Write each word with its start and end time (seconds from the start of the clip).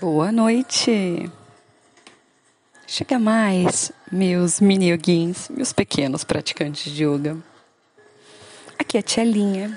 Boa 0.00 0.30
noite! 0.30 1.28
Chega 2.86 3.18
mais, 3.18 3.90
meus 4.12 4.60
mini 4.60 4.92
yoguins, 4.92 5.48
meus 5.48 5.72
pequenos 5.72 6.22
praticantes 6.22 6.92
de 6.92 7.02
yoga. 7.02 7.36
Aqui 8.78 8.96
é 8.96 9.00
a 9.00 9.02
tia 9.02 9.24
Linha. 9.24 9.76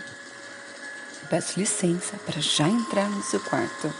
Peço 1.27 1.59
licença 1.59 2.17
para 2.17 2.39
já 2.39 2.69
entrar 2.69 3.09
no 3.09 3.23
seu 3.23 3.39
quarto. 3.39 3.91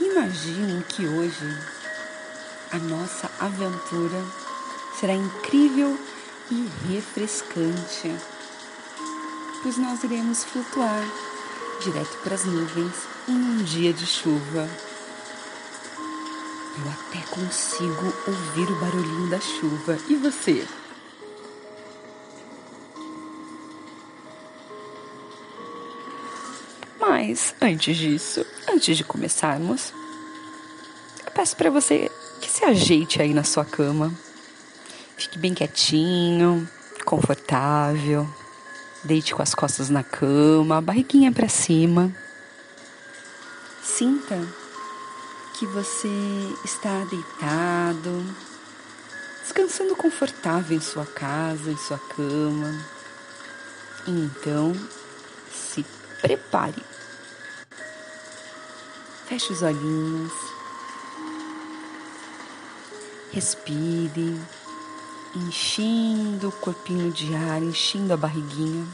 Imaginem 0.00 0.82
que 0.88 1.06
hoje 1.06 1.46
a 2.72 2.78
nossa 2.78 3.30
aventura 3.38 4.20
será 4.98 5.14
incrível 5.14 5.96
e 6.50 6.68
refrescante, 6.92 8.12
pois 9.62 9.78
nós 9.78 10.02
iremos 10.02 10.42
flutuar 10.42 11.04
direto 11.84 12.18
para 12.24 12.34
as 12.34 12.44
nuvens 12.44 13.17
em 13.28 13.32
um 13.32 13.62
dia 13.62 13.92
de 13.92 14.06
chuva. 14.06 14.68
Eu 16.78 16.90
até 16.90 17.20
consigo 17.28 18.14
ouvir 18.26 18.70
o 18.70 18.80
barulhinho 18.80 19.30
da 19.30 19.40
chuva. 19.40 19.98
E 20.08 20.14
você? 20.14 20.66
Mas 27.00 27.54
antes 27.60 27.96
disso, 27.96 28.46
antes 28.72 28.96
de 28.96 29.04
começarmos, 29.04 29.92
eu 31.26 31.32
peço 31.32 31.56
para 31.56 31.68
você 31.68 32.10
que 32.40 32.48
se 32.48 32.64
ajeite 32.64 33.20
aí 33.20 33.34
na 33.34 33.42
sua 33.44 33.64
cama. 33.64 34.12
Fique 35.16 35.38
bem 35.38 35.52
quietinho, 35.52 36.68
confortável. 37.04 38.28
Deite 39.02 39.34
com 39.34 39.42
as 39.42 39.54
costas 39.54 39.90
na 39.90 40.04
cama, 40.04 40.80
barriguinha 40.80 41.32
para 41.32 41.48
cima. 41.48 42.14
Sinta 43.96 44.36
que 45.54 45.66
você 45.66 46.08
está 46.62 47.04
deitado, 47.10 48.24
descansando 49.42 49.96
confortável 49.96 50.76
em 50.76 50.80
sua 50.80 51.04
casa, 51.04 51.72
em 51.72 51.76
sua 51.76 51.98
cama. 51.98 52.86
Então, 54.06 54.72
se 55.50 55.84
prepare. 56.20 56.80
Feche 59.26 59.52
os 59.52 59.62
olhinhos. 59.62 60.32
Respire, 63.32 64.40
enchendo 65.34 66.50
o 66.50 66.52
corpinho 66.52 67.10
de 67.10 67.34
ar, 67.34 67.62
enchendo 67.62 68.12
a 68.12 68.16
barriguinha 68.16 68.86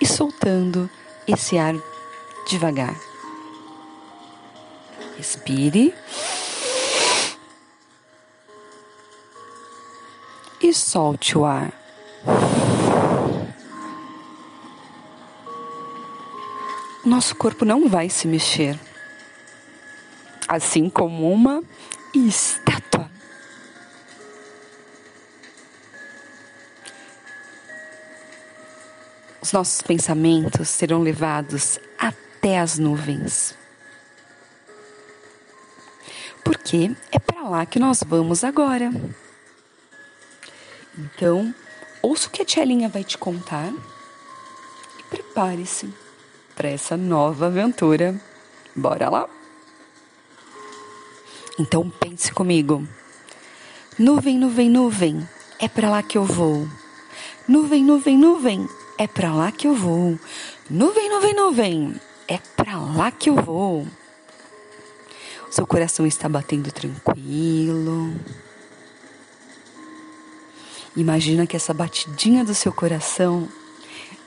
e 0.00 0.06
soltando 0.06 0.88
esse 1.28 1.58
ar 1.58 1.74
devagar. 2.48 2.96
Respire 5.16 5.94
e 10.60 10.72
solte 10.72 11.36
o 11.36 11.44
ar. 11.44 11.72
Nosso 17.04 17.36
corpo 17.36 17.64
não 17.64 17.88
vai 17.88 18.08
se 18.08 18.26
mexer 18.26 18.78
assim 20.48 20.88
como 20.88 21.30
uma 21.30 21.62
estátua. 22.14 23.07
Os 29.40 29.52
nossos 29.52 29.80
pensamentos 29.82 30.68
serão 30.68 31.00
levados 31.00 31.78
até 31.98 32.58
as 32.58 32.78
nuvens. 32.78 33.56
Porque 36.42 36.90
é 37.12 37.18
para 37.18 37.42
lá 37.48 37.64
que 37.64 37.78
nós 37.78 38.02
vamos 38.02 38.42
agora. 38.42 38.90
Então, 40.96 41.54
ouça 42.02 42.26
o 42.26 42.30
que 42.30 42.42
a 42.42 42.44
Tchelinha 42.44 42.88
vai 42.88 43.04
te 43.04 43.16
contar 43.16 43.72
e 44.98 45.02
prepare-se 45.04 45.92
para 46.56 46.68
essa 46.68 46.96
nova 46.96 47.46
aventura. 47.46 48.20
Bora 48.74 49.08
lá? 49.08 49.28
Então 51.58 51.88
pense 51.88 52.32
comigo. 52.32 52.86
Nuvem, 53.98 54.38
nuvem, 54.38 54.68
nuvem, 54.68 55.28
é 55.58 55.68
para 55.68 55.90
lá 55.90 56.02
que 56.02 56.18
eu 56.18 56.24
vou. 56.24 56.68
Nuvem, 57.46 57.84
nuvem, 57.84 58.16
nuvem, 58.16 58.68
é 58.98 59.06
para 59.06 59.32
lá 59.32 59.52
que 59.52 59.68
eu 59.68 59.74
vou. 59.74 60.18
Nuvem, 60.68 61.08
nuvem, 61.08 61.34
nuvem, 61.34 62.00
é 62.26 62.36
para 62.56 62.76
lá 62.76 63.10
que 63.12 63.30
eu 63.30 63.36
vou. 63.36 63.86
O 65.48 65.52
seu 65.52 65.66
coração 65.66 66.04
está 66.04 66.28
batendo 66.28 66.70
tranquilo. 66.72 68.12
Imagina 70.96 71.46
que 71.46 71.56
essa 71.56 71.72
batidinha 71.72 72.44
do 72.44 72.54
seu 72.54 72.72
coração 72.72 73.48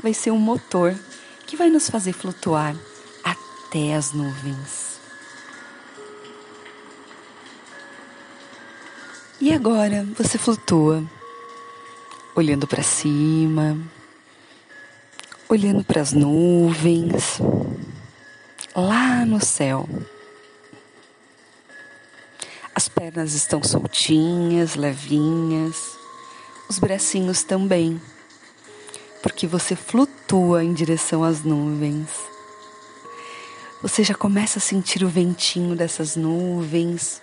vai 0.02 0.14
ser 0.14 0.32
um 0.32 0.40
motor 0.40 0.98
que 1.46 1.58
vai 1.58 1.70
nos 1.70 1.90
fazer 1.90 2.14
flutuar 2.14 2.76
até 3.24 3.94
as 3.94 4.14
nuvens. 4.14 5.00
E 9.40 9.52
agora 9.54 10.08
você 10.18 10.38
flutua, 10.38 11.04
olhando 12.36 12.66
para 12.68 12.84
cima, 12.84 13.78
olhando 15.52 15.84
para 15.84 16.00
as 16.00 16.14
nuvens, 16.14 17.42
lá 18.74 19.26
no 19.26 19.44
céu. 19.44 19.88
As 22.74 22.88
pernas 22.88 23.34
estão 23.34 23.62
soltinhas, 23.62 24.76
levinhas, 24.76 25.76
os 26.70 26.80
bracinhos 26.80 27.44
também, 27.44 28.02
porque 29.22 29.46
você 29.46 29.76
flutua 29.76 30.64
em 30.64 30.72
direção 30.74 31.22
às 31.22 31.44
nuvens. 31.44 32.08
Você 33.82 34.06
já 34.06 34.14
começa 34.14 34.58
a 34.58 34.62
sentir 34.62 35.04
o 35.04 35.10
ventinho 35.10 35.76
dessas 35.76 36.16
nuvens 36.16 37.22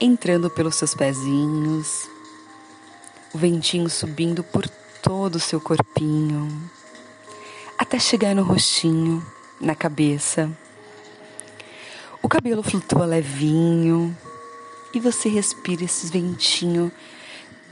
entrando 0.00 0.48
pelos 0.48 0.76
seus 0.76 0.94
pezinhos, 0.94 2.08
o 3.34 3.38
ventinho 3.38 3.90
subindo 3.90 4.42
por 4.42 4.66
todo 5.04 5.34
o 5.34 5.40
seu 5.40 5.60
corpinho, 5.60 6.48
até 7.78 7.98
chegar 7.98 8.34
no 8.34 8.42
rostinho, 8.42 9.24
na 9.60 9.74
cabeça. 9.74 10.50
O 12.22 12.28
cabelo 12.28 12.62
flutua 12.62 13.04
levinho 13.04 14.16
e 14.94 14.98
você 14.98 15.28
respira 15.28 15.84
esse 15.84 16.06
ventinho 16.06 16.90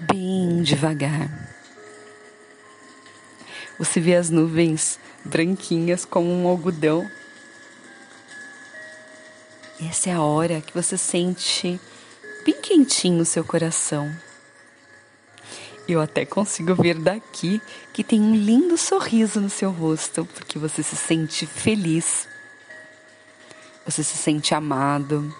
bem 0.01 0.63
devagar. 0.63 1.31
Você 3.79 3.99
vê 3.99 4.15
as 4.15 4.29
nuvens 4.29 5.01
branquinhas 5.25 6.05
como 6.05 6.31
um 6.31 6.47
algodão. 6.47 7.11
Essa 9.81 10.11
é 10.11 10.13
a 10.13 10.21
hora 10.21 10.61
que 10.61 10.75
você 10.75 10.99
sente 10.99 11.81
bem 12.45 12.61
quentinho 12.61 13.23
o 13.23 13.25
seu 13.25 13.43
coração. 13.43 14.15
Eu 15.93 16.01
até 16.01 16.25
consigo 16.25 16.75
ver 16.75 16.99
daqui 16.99 17.61
que 17.93 18.03
tem 18.03 18.19
um 18.19 18.35
lindo 18.35 18.79
sorriso 18.79 19.39
no 19.43 19.51
seu 19.51 19.71
rosto, 19.71 20.25
porque 20.25 20.59
você 20.59 20.83
se 20.83 20.97
sente 20.97 21.45
feliz. 21.45 22.27
Você 23.85 24.03
se 24.03 24.17
sente 24.17 24.55
amado. 24.55 25.31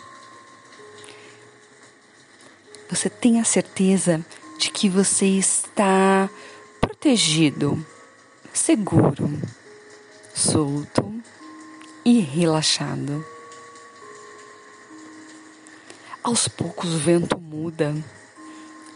Você 2.91 3.09
tem 3.09 3.41
a 3.41 3.45
certeza 3.45 4.23
de 4.59 4.71
que 4.71 4.91
você 4.91 5.25
está 5.25 6.29
protegido, 6.79 7.83
seguro, 8.53 9.41
solto 10.35 11.15
e 12.05 12.21
relaxado. 12.21 13.25
Aos 16.23 16.47
poucos 16.47 16.95
o 16.95 16.99
vento 16.99 17.41
muda 17.41 17.95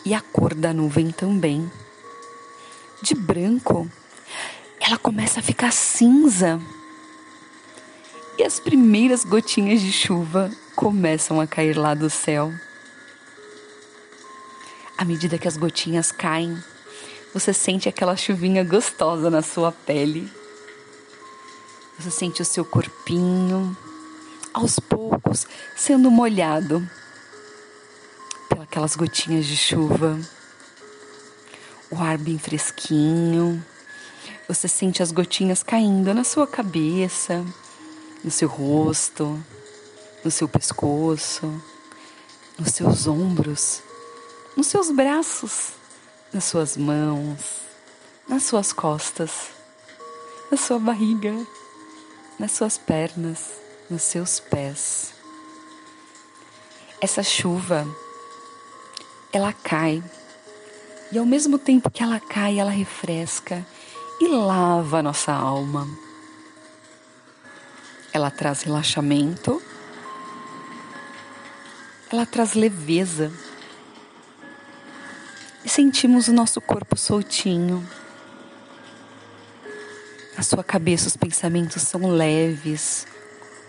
e 0.07 0.15
a 0.15 0.21
cor 0.21 0.55
da 0.55 0.73
nuvem 0.73 1.11
também. 1.11 1.69
De 3.03 3.13
branco, 3.13 3.91
ela 4.81 4.97
começa 4.97 5.41
a 5.41 5.43
ficar 5.43 5.73
cinza. 5.73 6.61
E 8.39 8.45
as 8.45 8.61
primeiras 8.61 9.25
gotinhas 9.25 9.81
de 9.81 9.91
chuva 9.91 10.49
começam 10.77 11.41
a 11.41 11.47
cair 11.47 11.77
lá 11.77 11.93
do 11.93 12.09
céu. 12.09 12.53
À 14.97 15.05
medida 15.05 15.39
que 15.39 15.49
as 15.49 15.57
gotinhas 15.57 16.13
caem, 16.13 16.57
você 17.35 17.53
sente 17.53 17.89
aquela 17.89 18.17
chuvinha 18.17 18.63
gostosa 18.63 19.29
na 19.29 19.43
sua 19.43 19.73
pele. 19.73 20.31
Você 21.99 22.13
sente 22.13 22.41
o 22.41 22.45
seu 22.45 22.65
corpinho, 22.65 23.77
aos 24.55 24.79
poucos, 24.79 25.49
sendo 25.75 26.13
molhado 26.13 26.89
aquelas 28.77 28.95
gotinhas 28.95 29.47
de 29.47 29.57
chuva, 29.57 30.21
o 31.91 31.97
ar 31.97 32.19
bem 32.19 32.39
fresquinho, 32.39 33.65
Você 34.47 34.69
sente 34.69 35.03
as 35.03 35.11
gotinhas 35.11 35.63
caindo 35.63 36.13
na 36.13 36.23
sua 36.23 36.47
cabeça, 36.47 37.43
no 38.23 38.31
seu 38.31 38.47
rosto, 38.47 39.43
no 40.23 40.31
seu 40.31 40.47
pescoço, 40.47 41.51
nos 42.59 42.75
seus 42.75 43.07
ombros, 43.07 43.83
nos 44.55 44.67
seus 44.67 44.91
braços, 44.91 45.71
nas 46.31 46.45
suas 46.45 46.77
mãos, 46.77 47.63
nas 48.29 48.43
suas 48.43 48.75
costas, 48.75 49.31
na 50.51 50.59
sua 50.59 50.79
barriga, 50.79 51.35
nas 52.39 52.53
suas 52.53 52.77
pernas, 52.77 53.53
nos 53.89 54.03
seus 54.03 54.39
pés. 54.39 55.15
Essa 57.01 57.23
chuva, 57.23 57.87
ela 59.37 59.53
cai 59.53 60.03
e 61.13 61.19
ao 61.19 61.27
mesmo 61.27 61.59
tempo 61.59 61.91
que 61.91 62.03
ela 62.03 62.19
cai, 62.19 62.59
ela 62.59 62.71
refresca 62.71 63.65
e 64.21 64.27
lava 64.29 64.99
a 64.99 65.03
nossa 65.03 65.33
alma. 65.33 65.87
Ela 68.13 68.31
traz 68.31 68.63
relaxamento, 68.63 69.63
ela 72.11 72.25
traz 72.25 72.55
leveza. 72.55 73.31
E 75.65 75.69
sentimos 75.69 76.29
o 76.29 76.33
nosso 76.33 76.61
corpo 76.61 76.97
soltinho. 76.97 77.87
Na 80.37 80.43
sua 80.43 80.65
cabeça 80.65 81.09
os 81.09 81.17
pensamentos 81.17 81.83
são 81.83 82.11
leves, 82.11 83.07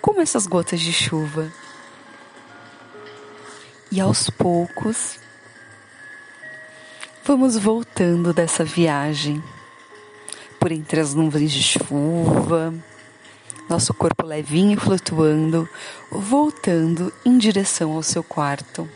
como 0.02 0.22
essas 0.22 0.48
gotas 0.48 0.80
de 0.80 0.94
chuva. 0.94 1.52
E 3.92 4.00
aos 4.00 4.30
poucos, 4.30 5.20
Vamos 7.28 7.58
voltando 7.58 8.32
dessa 8.32 8.64
viagem 8.64 9.44
por 10.58 10.72
entre 10.72 11.02
as 11.02 11.14
nuvens 11.14 11.52
de 11.52 11.62
chuva, 11.62 12.74
nosso 13.70 13.94
corpo 13.94 14.26
levinho 14.26 14.80
flutuando, 14.80 15.68
voltando 16.10 17.12
em 17.26 17.38
direção 17.38 17.92
ao 17.92 18.02
seu 18.02 18.24
quarto. 18.24 18.90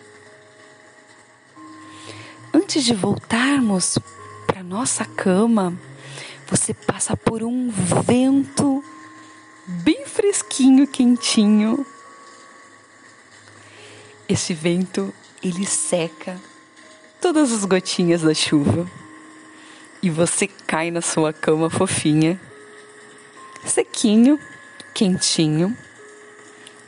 Antes 2.54 2.86
de 2.86 2.94
voltarmos 2.94 4.00
para 4.48 4.64
nossa 4.64 5.04
cama, 5.04 5.78
você 6.50 6.74
passa 6.74 7.18
por 7.18 7.44
um 7.44 7.70
vento 8.06 8.82
bem 9.84 10.06
fresquinho, 10.06 10.88
quentinho. 10.88 11.86
Esse 14.30 14.54
vento, 14.54 15.14
ele 15.44 15.66
seca 15.66 16.40
todas 17.22 17.52
as 17.54 17.64
gotinhas 17.66 18.24
da 18.24 18.34
chuva 18.34 18.90
e 20.02 20.10
você 20.10 20.48
cai 20.48 20.90
na 20.90 21.02
sua 21.02 21.32
cama 21.32 21.70
fofinha, 21.70 22.42
sequinho, 23.64 24.40
quentinho 24.92 25.78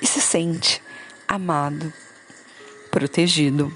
e 0.01 0.07
se 0.07 0.19
sente 0.19 0.81
amado, 1.27 1.93
protegido. 2.89 3.71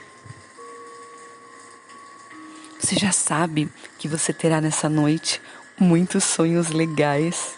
Você 2.80 2.95
já 2.95 3.12
sabe 3.12 3.69
que 4.00 4.07
você 4.07 4.33
terá 4.33 4.59
nessa 4.59 4.89
noite 4.89 5.39
muitos 5.80 6.24
sonhos 6.24 6.69
legais. 6.69 7.56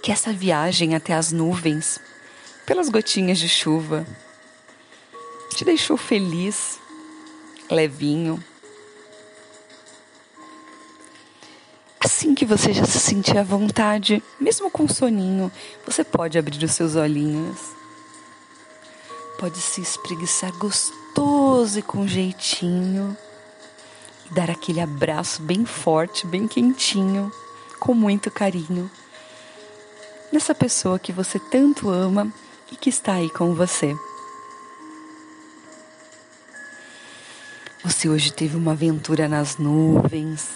Que 0.00 0.12
essa 0.12 0.32
viagem 0.32 0.94
até 0.94 1.14
as 1.14 1.32
nuvens, 1.32 1.98
pelas 2.64 2.88
gotinhas 2.88 3.38
de 3.38 3.48
chuva, 3.48 4.06
te 5.50 5.64
deixou 5.64 5.96
feliz 5.96 6.78
levinho. 7.70 8.42
Assim 12.00 12.34
que 12.34 12.44
você 12.44 12.72
já 12.72 12.84
se 12.84 12.98
sentir 12.98 13.36
à 13.36 13.42
vontade, 13.42 14.22
mesmo 14.40 14.70
com 14.70 14.88
soninho, 14.88 15.52
você 15.84 16.02
pode 16.02 16.38
abrir 16.38 16.64
os 16.64 16.72
seus 16.72 16.94
olhinhos. 16.94 17.58
Pode 19.38 19.58
se 19.58 19.80
espreguiçar 19.80 20.52
gostoso 20.58 21.78
e 21.78 21.82
com 21.82 22.06
jeitinho. 22.06 23.16
E 24.30 24.34
dar 24.34 24.50
aquele 24.50 24.80
abraço 24.80 25.42
bem 25.42 25.64
forte, 25.64 26.26
bem 26.26 26.48
quentinho, 26.48 27.32
com 27.78 27.94
muito 27.94 28.30
carinho. 28.30 28.90
Nessa 30.32 30.54
pessoa 30.54 30.98
que 30.98 31.12
você 31.12 31.38
tanto 31.38 31.88
ama 31.88 32.32
e 32.70 32.76
que 32.76 32.90
está 32.90 33.14
aí 33.14 33.30
com 33.30 33.54
você. 33.54 33.96
Você 37.88 38.06
hoje 38.06 38.30
teve 38.30 38.54
uma 38.54 38.72
aventura 38.72 39.26
nas 39.26 39.56
nuvens, 39.56 40.50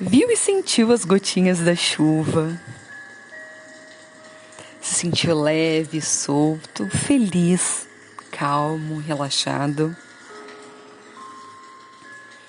viu 0.00 0.28
e 0.28 0.36
sentiu 0.36 0.90
as 0.90 1.04
gotinhas 1.04 1.60
da 1.60 1.76
chuva, 1.76 2.60
se 4.80 4.94
sentiu 4.96 5.40
leve, 5.40 6.00
solto, 6.02 6.88
feliz, 6.88 7.86
calmo, 8.32 8.98
relaxado. 8.98 9.96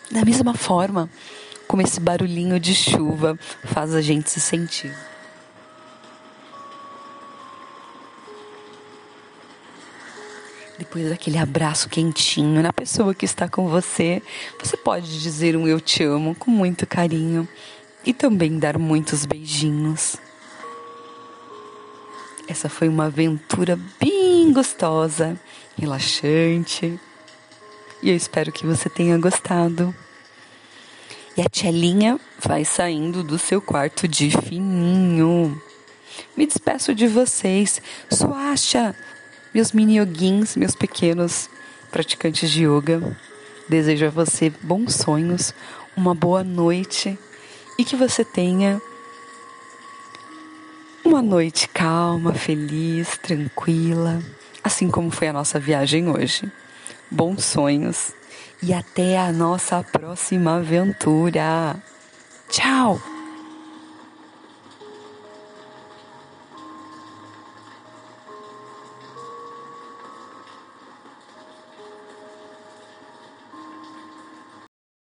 Da 0.09 0.25
mesma 0.25 0.55
forma 0.55 1.07
como 1.67 1.83
esse 1.83 1.99
barulhinho 1.99 2.59
de 2.59 2.73
chuva 2.73 3.37
faz 3.63 3.93
a 3.93 4.01
gente 4.01 4.27
se 4.27 4.41
sentir. 4.41 4.91
Depois 10.77 11.09
daquele 11.09 11.37
abraço 11.37 11.87
quentinho 11.87 12.61
na 12.61 12.73
pessoa 12.73 13.15
que 13.15 13.23
está 13.23 13.47
com 13.47 13.69
você, 13.69 14.21
você 14.59 14.75
pode 14.75 15.21
dizer 15.21 15.55
um 15.55 15.65
eu 15.65 15.79
te 15.79 16.03
amo 16.03 16.35
com 16.35 16.51
muito 16.51 16.85
carinho 16.85 17.47
e 18.05 18.13
também 18.13 18.59
dar 18.59 18.77
muitos 18.77 19.25
beijinhos. 19.25 20.17
Essa 22.47 22.69
foi 22.69 22.89
uma 22.89 23.05
aventura 23.05 23.79
bem 23.99 24.51
gostosa, 24.51 25.39
relaxante. 25.77 26.99
E 28.03 28.09
eu 28.09 28.15
espero 28.15 28.51
que 28.51 28.65
você 28.65 28.89
tenha 28.89 29.17
gostado. 29.17 29.95
E 31.37 31.41
a 31.41 31.49
Tchelinha 31.49 32.19
vai 32.39 32.63
saindo 32.63 33.23
do 33.23 33.39
seu 33.39 33.61
quarto 33.61 34.07
de 34.07 34.29
fininho. 34.29 35.59
Me 36.37 36.45
despeço 36.45 36.93
de 36.93 37.07
vocês. 37.07 37.81
Suacha, 38.11 38.95
meus 39.55 39.71
mini 39.71 39.99
yoguins, 39.99 40.57
meus 40.57 40.75
pequenos 40.75 41.49
praticantes 41.89 42.51
de 42.51 42.65
yoga. 42.65 43.01
Desejo 43.69 44.07
a 44.07 44.09
você 44.09 44.51
bons 44.61 44.95
sonhos, 44.95 45.53
uma 45.95 46.13
boa 46.13 46.43
noite 46.43 47.17
e 47.79 47.85
que 47.85 47.95
você 47.95 48.25
tenha 48.25 48.81
uma 51.05 51.21
noite 51.21 51.69
calma, 51.69 52.33
feliz, 52.33 53.17
tranquila, 53.17 54.21
assim 54.61 54.89
como 54.89 55.09
foi 55.09 55.29
a 55.29 55.33
nossa 55.33 55.57
viagem 55.57 56.09
hoje. 56.09 56.51
Bons 57.09 57.45
sonhos 57.45 58.11
e 58.61 58.73
até 58.73 59.17
a 59.17 59.31
nossa 59.31 59.81
próxima 59.81 60.57
aventura. 60.57 61.81
Tchau! 62.49 63.14